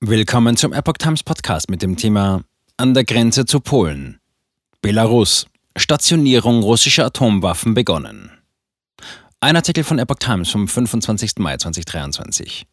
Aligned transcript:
Willkommen 0.00 0.56
zum 0.56 0.72
Epoch 0.72 0.96
Times 0.96 1.24
Podcast 1.24 1.68
mit 1.68 1.82
dem 1.82 1.96
Thema 1.96 2.44
An 2.76 2.94
der 2.94 3.02
Grenze 3.02 3.46
zu 3.46 3.58
Polen. 3.58 4.20
Belarus. 4.80 5.46
Stationierung 5.76 6.62
russischer 6.62 7.06
Atomwaffen 7.06 7.74
begonnen. 7.74 8.30
Ein 9.40 9.56
Artikel 9.56 9.82
von 9.82 9.98
Epoch 9.98 10.20
Times 10.20 10.50
vom 10.50 10.68
25. 10.68 11.38
Mai 11.38 11.56
2023. 11.56 12.64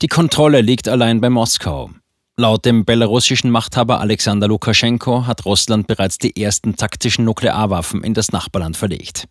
Die 0.00 0.06
Kontrolle 0.06 0.62
liegt 0.62 0.88
allein 0.88 1.20
bei 1.20 1.28
Moskau. 1.28 1.90
Laut 2.38 2.64
dem 2.64 2.86
belarussischen 2.86 3.50
Machthaber 3.50 4.00
Alexander 4.00 4.48
Lukaschenko 4.48 5.26
hat 5.26 5.44
Russland 5.44 5.86
bereits 5.86 6.16
die 6.16 6.42
ersten 6.42 6.76
taktischen 6.76 7.26
Nuklearwaffen 7.26 8.02
in 8.02 8.14
das 8.14 8.32
Nachbarland 8.32 8.78
verlegt. 8.78 9.28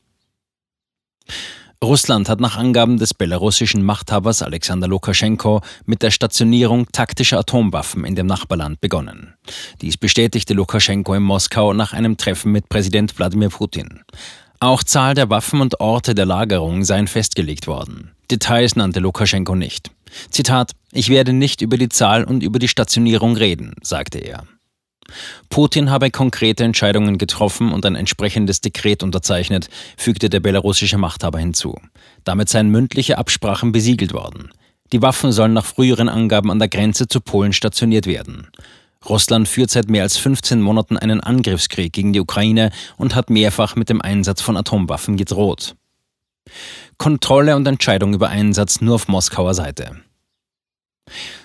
Russland 1.84 2.28
hat 2.28 2.42
nach 2.42 2.58
Angaben 2.58 2.98
des 2.98 3.14
belarussischen 3.14 3.84
Machthabers 3.84 4.42
Alexander 4.42 4.88
Lukaschenko 4.88 5.62
mit 5.86 6.04
der 6.04 6.12
Stationierung 6.12 6.88
taktischer 6.92 7.40
Atomwaffen 7.40 8.04
in 8.04 8.16
dem 8.16 8.28
Nachbarland 8.28 8.82
begonnen. 8.82 9.36
Dies 9.82 9.96
bestätigte 9.96 10.54
Lukaschenko 10.54 11.14
in 11.14 11.24
Moskau 11.24 11.74
nach 11.74 11.94
einem 11.94 12.18
Treffen 12.18 12.52
mit 12.52 12.68
Präsident 12.68 13.18
Wladimir 13.18 13.50
Putin. 13.50 14.02
Auch 14.60 14.84
Zahl 14.84 15.14
der 15.14 15.30
Waffen 15.30 15.62
und 15.62 15.80
Orte 15.80 16.14
der 16.16 16.26
Lagerung 16.26 16.84
seien 16.84 17.08
festgelegt 17.08 17.66
worden. 17.66 18.12
Details 18.30 18.76
nannte 18.76 19.00
Lukaschenko 19.00 19.56
nicht. 19.56 19.90
Zitat, 20.32 20.74
ich 20.92 21.08
werde 21.08 21.32
nicht 21.32 21.62
über 21.62 21.78
die 21.78 21.90
Zahl 21.90 22.26
und 22.26 22.44
über 22.44 22.60
die 22.60 22.68
Stationierung 22.68 23.38
reden, 23.38 23.76
sagte 23.82 24.20
er. 24.20 24.44
Putin 25.50 25.90
habe 25.90 26.12
konkrete 26.12 26.64
Entscheidungen 26.64 27.18
getroffen 27.18 27.72
und 27.72 27.86
ein 27.86 27.96
entsprechendes 27.96 28.62
Dekret 28.62 29.04
unterzeichnet, 29.04 29.70
fügte 29.98 30.30
der 30.30 30.40
belarussische 30.40 30.98
Machthaber 30.98 31.40
hinzu. 31.40 31.76
Damit 32.24 32.50
seien 32.50 32.70
mündliche 32.70 33.18
Absprachen 33.18 33.72
besiegelt 33.72 34.14
worden. 34.14 34.50
Die 34.92 35.02
Waffen 35.02 35.32
sollen 35.32 35.54
nach 35.54 35.66
früheren 35.66 36.10
Angaben 36.10 36.50
an 36.50 36.60
der 36.60 36.68
Grenze 36.68 37.08
zu 37.08 37.22
Polen 37.22 37.54
stationiert 37.54 38.08
werden. 38.08 38.48
Russland 39.08 39.48
führt 39.48 39.70
seit 39.70 39.90
mehr 39.90 40.04
als 40.04 40.18
15 40.18 40.62
Monaten 40.62 40.98
einen 40.98 41.22
Angriffskrieg 41.22 41.94
gegen 41.94 42.12
die 42.12 42.20
Ukraine 42.20 42.72
und 42.98 43.16
hat 43.16 43.30
mehrfach 43.30 43.76
mit 43.76 43.90
dem 43.90 44.02
Einsatz 44.02 44.42
von 44.42 44.58
Atomwaffen 44.58 45.16
gedroht. 45.16 45.76
Kontrolle 46.98 47.56
und 47.56 47.68
Entscheidung 47.68 48.14
über 48.14 48.30
Einsatz 48.30 48.82
nur 48.82 48.96
auf 48.96 49.08
Moskauer 49.08 49.54
Seite. 49.54 50.02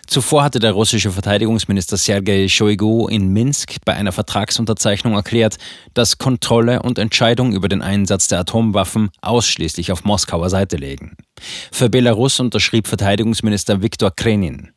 Zuvor 0.06 0.44
hatte 0.44 0.58
der 0.58 0.72
russische 0.72 1.10
Verteidigungsminister 1.10 1.96
Sergei 1.96 2.48
Shoigu 2.48 3.08
in 3.08 3.28
Minsk 3.28 3.76
bei 3.84 3.94
einer 3.94 4.12
Vertragsunterzeichnung 4.12 5.14
erklärt, 5.14 5.56
dass 5.94 6.18
Kontrolle 6.18 6.82
und 6.82 6.98
Entscheidung 6.98 7.52
über 7.52 7.68
den 7.68 7.82
Einsatz 7.82 8.28
der 8.28 8.40
Atomwaffen 8.40 9.10
ausschließlich 9.22 9.92
auf 9.92 10.04
Moskauer 10.04 10.50
Seite 10.50 10.76
liegen. 10.76 11.16
Für 11.72 11.88
Belarus 11.88 12.40
unterschrieb 12.40 12.86
Verteidigungsminister 12.86 13.82
Viktor 13.82 14.10
Krenin. 14.14 14.70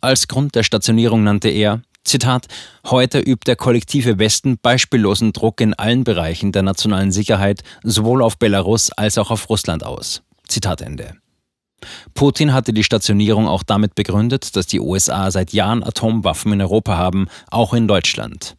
Als 0.00 0.28
Grund 0.28 0.54
der 0.54 0.62
Stationierung 0.62 1.24
nannte 1.24 1.48
er, 1.48 1.82
Zitat, 2.04 2.46
heute 2.86 3.18
übt 3.18 3.44
der 3.46 3.56
kollektive 3.56 4.18
Westen 4.18 4.56
beispiellosen 4.58 5.32
Druck 5.32 5.60
in 5.60 5.74
allen 5.74 6.04
Bereichen 6.04 6.52
der 6.52 6.62
nationalen 6.62 7.12
Sicherheit 7.12 7.62
sowohl 7.82 8.22
auf 8.22 8.38
Belarus 8.38 8.90
als 8.92 9.18
auch 9.18 9.30
auf 9.30 9.50
Russland 9.50 9.84
aus. 9.84 10.22
Zitat 10.46 10.80
Ende. 10.80 11.16
Putin 12.14 12.52
hatte 12.52 12.72
die 12.72 12.84
Stationierung 12.84 13.46
auch 13.46 13.62
damit 13.62 13.94
begründet, 13.94 14.56
dass 14.56 14.66
die 14.66 14.80
USA 14.80 15.30
seit 15.30 15.52
Jahren 15.52 15.82
Atomwaffen 15.82 16.52
in 16.52 16.60
Europa 16.60 16.96
haben, 16.96 17.28
auch 17.50 17.74
in 17.74 17.88
Deutschland. 17.88 18.56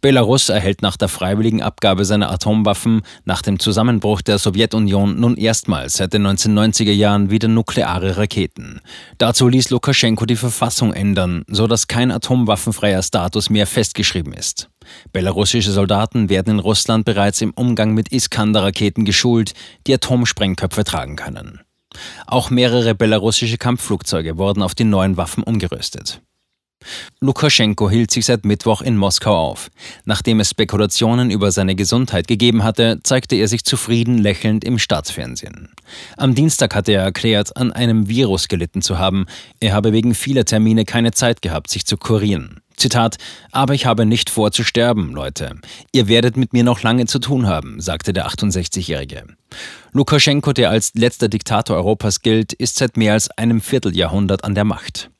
Belarus 0.00 0.48
erhält 0.48 0.82
nach 0.82 0.96
der 0.96 1.08
freiwilligen 1.08 1.62
Abgabe 1.62 2.04
seiner 2.04 2.30
Atomwaffen 2.30 3.02
nach 3.24 3.42
dem 3.42 3.58
Zusammenbruch 3.58 4.22
der 4.22 4.38
Sowjetunion 4.38 5.18
nun 5.18 5.36
erstmals 5.36 5.94
seit 5.94 6.12
den 6.12 6.26
1990er 6.26 6.92
Jahren 6.92 7.30
wieder 7.30 7.48
nukleare 7.48 8.16
Raketen. 8.16 8.80
Dazu 9.18 9.48
ließ 9.48 9.70
Lukaschenko 9.70 10.26
die 10.26 10.36
Verfassung 10.36 10.92
ändern, 10.92 11.44
so 11.48 11.66
dass 11.66 11.86
kein 11.86 12.10
atomwaffenfreier 12.10 13.02
Status 13.02 13.50
mehr 13.50 13.66
festgeschrieben 13.66 14.32
ist. 14.32 14.68
Belarussische 15.12 15.70
Soldaten 15.70 16.28
werden 16.28 16.54
in 16.54 16.58
Russland 16.58 17.04
bereits 17.04 17.40
im 17.40 17.52
Umgang 17.52 17.94
mit 17.94 18.12
Iskander-Raketen 18.12 19.04
geschult, 19.04 19.54
die 19.86 19.94
Atomsprengköpfe 19.94 20.84
tragen 20.84 21.16
können. 21.16 21.60
Auch 22.26 22.50
mehrere 22.50 22.94
belarussische 22.94 23.58
Kampfflugzeuge 23.58 24.38
wurden 24.38 24.62
auf 24.62 24.74
die 24.74 24.84
neuen 24.84 25.16
Waffen 25.16 25.42
umgerüstet. 25.42 26.20
Lukaschenko 27.20 27.90
hielt 27.90 28.10
sich 28.10 28.24
seit 28.24 28.44
Mittwoch 28.46 28.80
in 28.80 28.96
Moskau 28.96 29.36
auf. 29.36 29.70
Nachdem 30.06 30.40
es 30.40 30.50
Spekulationen 30.50 31.30
über 31.30 31.52
seine 31.52 31.74
Gesundheit 31.74 32.26
gegeben 32.26 32.64
hatte, 32.64 33.00
zeigte 33.02 33.36
er 33.36 33.48
sich 33.48 33.64
zufrieden 33.64 34.18
lächelnd 34.18 34.64
im 34.64 34.78
Staatsfernsehen. 34.78 35.68
Am 36.16 36.34
Dienstag 36.34 36.74
hatte 36.74 36.92
er 36.92 37.02
erklärt, 37.02 37.56
an 37.56 37.72
einem 37.72 38.08
Virus 38.08 38.48
gelitten 38.48 38.80
zu 38.80 38.98
haben. 38.98 39.26
Er 39.60 39.74
habe 39.74 39.92
wegen 39.92 40.14
vieler 40.14 40.46
Termine 40.46 40.86
keine 40.86 41.12
Zeit 41.12 41.42
gehabt, 41.42 41.70
sich 41.70 41.84
zu 41.84 41.98
kurieren. 41.98 42.60
Zitat, 42.80 43.16
aber 43.52 43.74
ich 43.74 43.86
habe 43.86 44.06
nicht 44.06 44.30
vor 44.30 44.50
zu 44.50 44.64
sterben, 44.64 45.12
Leute. 45.12 45.56
Ihr 45.92 46.08
werdet 46.08 46.36
mit 46.36 46.52
mir 46.52 46.64
noch 46.64 46.82
lange 46.82 47.06
zu 47.06 47.18
tun 47.18 47.46
haben, 47.46 47.80
sagte 47.80 48.12
der 48.12 48.26
68-Jährige. 48.28 49.24
Lukaschenko, 49.92 50.52
der 50.52 50.70
als 50.70 50.94
letzter 50.94 51.28
Diktator 51.28 51.76
Europas 51.76 52.22
gilt, 52.22 52.52
ist 52.52 52.76
seit 52.76 52.96
mehr 52.96 53.12
als 53.12 53.30
einem 53.30 53.60
Vierteljahrhundert 53.60 54.44
an 54.44 54.54
der 54.54 54.64
Macht. 54.64 55.10